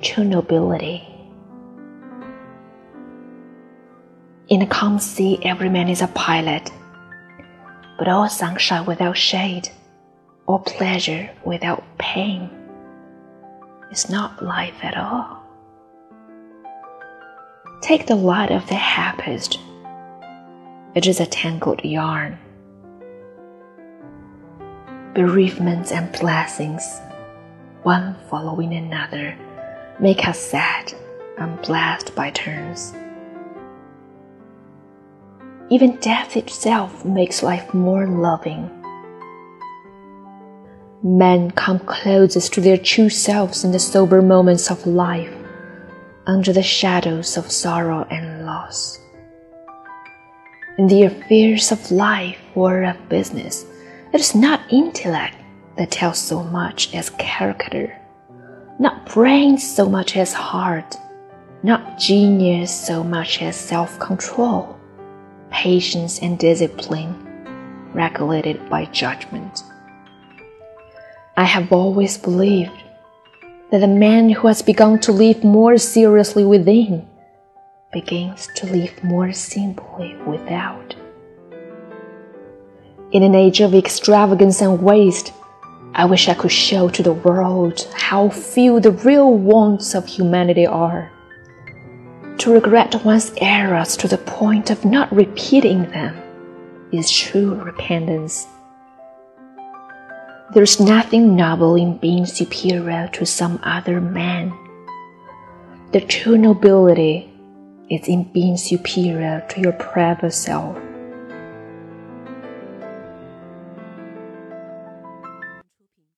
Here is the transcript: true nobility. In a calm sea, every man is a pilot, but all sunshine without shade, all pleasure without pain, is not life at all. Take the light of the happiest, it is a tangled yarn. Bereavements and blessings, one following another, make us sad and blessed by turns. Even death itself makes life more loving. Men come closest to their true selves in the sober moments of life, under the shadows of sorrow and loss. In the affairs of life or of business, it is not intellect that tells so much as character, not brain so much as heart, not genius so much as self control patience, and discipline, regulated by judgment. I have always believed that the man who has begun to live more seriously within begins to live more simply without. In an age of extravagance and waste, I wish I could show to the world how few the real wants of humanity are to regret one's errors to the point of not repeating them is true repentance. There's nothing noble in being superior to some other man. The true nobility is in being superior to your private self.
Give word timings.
true 0.00 0.24
nobility. 0.24 1.06
In 4.48 4.62
a 4.62 4.66
calm 4.66 4.98
sea, 4.98 5.38
every 5.44 5.68
man 5.68 5.88
is 5.88 6.02
a 6.02 6.08
pilot, 6.08 6.70
but 7.98 8.08
all 8.08 8.28
sunshine 8.28 8.86
without 8.86 9.16
shade, 9.16 9.68
all 10.46 10.58
pleasure 10.58 11.30
without 11.44 11.82
pain, 11.98 12.50
is 13.90 14.10
not 14.10 14.42
life 14.42 14.74
at 14.82 14.96
all. 14.96 15.42
Take 17.80 18.06
the 18.06 18.16
light 18.16 18.50
of 18.50 18.66
the 18.68 18.74
happiest, 18.74 19.58
it 20.94 21.06
is 21.06 21.20
a 21.20 21.26
tangled 21.26 21.84
yarn. 21.84 22.38
Bereavements 25.14 25.92
and 25.92 26.12
blessings, 26.12 27.00
one 27.82 28.16
following 28.28 28.74
another, 28.74 29.36
make 30.00 30.26
us 30.26 30.38
sad 30.38 30.92
and 31.38 31.60
blessed 31.62 32.14
by 32.14 32.30
turns. 32.30 32.94
Even 35.70 35.96
death 35.96 36.36
itself 36.36 37.04
makes 37.04 37.42
life 37.42 37.72
more 37.72 38.06
loving. 38.06 38.70
Men 41.02 41.50
come 41.50 41.78
closest 41.80 42.52
to 42.52 42.60
their 42.60 42.76
true 42.76 43.08
selves 43.08 43.64
in 43.64 43.72
the 43.72 43.78
sober 43.78 44.22
moments 44.22 44.70
of 44.70 44.86
life, 44.86 45.32
under 46.26 46.52
the 46.52 46.62
shadows 46.62 47.36
of 47.36 47.50
sorrow 47.50 48.06
and 48.10 48.44
loss. 48.44 49.00
In 50.78 50.86
the 50.86 51.02
affairs 51.04 51.72
of 51.72 51.90
life 51.90 52.38
or 52.54 52.84
of 52.84 53.08
business, 53.08 53.64
it 54.12 54.20
is 54.20 54.34
not 54.34 54.60
intellect 54.70 55.36
that 55.76 55.90
tells 55.90 56.18
so 56.18 56.44
much 56.44 56.94
as 56.94 57.10
character, 57.10 57.98
not 58.78 59.06
brain 59.06 59.58
so 59.58 59.88
much 59.88 60.16
as 60.16 60.32
heart, 60.32 60.96
not 61.62 61.98
genius 61.98 62.74
so 62.74 63.04
much 63.04 63.42
as 63.42 63.56
self 63.56 63.98
control 63.98 64.78
patience, 65.52 66.18
and 66.20 66.38
discipline, 66.38 67.14
regulated 67.92 68.68
by 68.68 68.86
judgment. 68.86 69.62
I 71.36 71.44
have 71.44 71.72
always 71.72 72.18
believed 72.18 72.82
that 73.70 73.78
the 73.78 73.86
man 73.86 74.30
who 74.30 74.48
has 74.48 74.62
begun 74.62 74.98
to 75.00 75.12
live 75.12 75.44
more 75.44 75.78
seriously 75.78 76.44
within 76.44 77.06
begins 77.92 78.48
to 78.56 78.66
live 78.66 79.04
more 79.04 79.32
simply 79.32 80.16
without. 80.26 80.96
In 83.12 83.22
an 83.22 83.34
age 83.34 83.60
of 83.60 83.74
extravagance 83.74 84.62
and 84.62 84.82
waste, 84.82 85.32
I 85.94 86.06
wish 86.06 86.28
I 86.28 86.34
could 86.34 86.52
show 86.52 86.88
to 86.88 87.02
the 87.02 87.12
world 87.12 87.86
how 87.94 88.30
few 88.30 88.80
the 88.80 88.92
real 88.92 89.32
wants 89.32 89.94
of 89.94 90.06
humanity 90.06 90.66
are 90.66 91.12
to 92.42 92.52
regret 92.52 93.04
one's 93.04 93.32
errors 93.36 93.96
to 93.96 94.08
the 94.08 94.18
point 94.18 94.68
of 94.68 94.84
not 94.84 95.12
repeating 95.12 95.82
them 95.90 96.20
is 96.92 97.08
true 97.08 97.54
repentance. 97.54 98.48
There's 100.52 100.80
nothing 100.80 101.36
noble 101.36 101.76
in 101.76 101.98
being 101.98 102.26
superior 102.26 103.08
to 103.12 103.24
some 103.24 103.60
other 103.62 104.00
man. 104.00 104.52
The 105.92 106.00
true 106.00 106.36
nobility 106.36 107.30
is 107.88 108.08
in 108.08 108.24
being 108.32 108.56
superior 108.56 109.46
to 109.50 109.60
your 109.60 109.74
private 109.74 110.32
self. 110.32 110.76